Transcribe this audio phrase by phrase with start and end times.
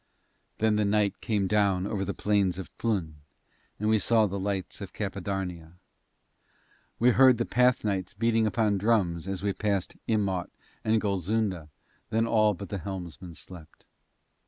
[0.57, 3.17] Then the night came down over the plains of Tlun,
[3.79, 5.73] and we saw the lights of Cappadarnia.
[6.97, 10.49] We heard the Pathnites beating upon drums as we passed Imaut
[10.83, 11.69] and Golzunda,
[12.09, 13.85] then all but the helmsman slept.